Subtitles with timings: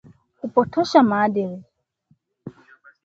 [0.39, 1.63] kupotosha maadili